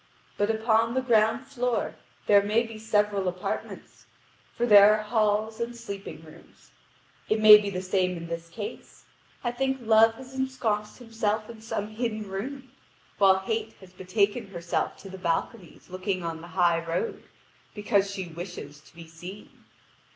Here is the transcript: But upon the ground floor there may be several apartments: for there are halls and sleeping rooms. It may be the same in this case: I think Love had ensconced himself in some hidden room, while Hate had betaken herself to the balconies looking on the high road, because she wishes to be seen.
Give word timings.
But 0.35 0.49
upon 0.49 0.95
the 0.95 1.03
ground 1.03 1.45
floor 1.45 1.93
there 2.25 2.41
may 2.41 2.63
be 2.63 2.79
several 2.79 3.27
apartments: 3.27 4.07
for 4.55 4.65
there 4.65 4.95
are 4.97 5.03
halls 5.03 5.59
and 5.59 5.75
sleeping 5.77 6.23
rooms. 6.23 6.71
It 7.29 7.39
may 7.39 7.59
be 7.59 7.69
the 7.69 7.83
same 7.83 8.17
in 8.17 8.25
this 8.25 8.49
case: 8.49 9.05
I 9.43 9.51
think 9.51 9.77
Love 9.79 10.15
had 10.15 10.25
ensconced 10.33 10.97
himself 10.97 11.51
in 11.51 11.61
some 11.61 11.89
hidden 11.89 12.27
room, 12.27 12.71
while 13.19 13.37
Hate 13.41 13.73
had 13.79 13.95
betaken 13.95 14.47
herself 14.47 14.97
to 15.03 15.09
the 15.11 15.19
balconies 15.19 15.87
looking 15.91 16.23
on 16.23 16.41
the 16.41 16.47
high 16.57 16.83
road, 16.83 17.23
because 17.75 18.09
she 18.09 18.25
wishes 18.27 18.79
to 18.79 18.95
be 18.95 19.07
seen. 19.07 19.49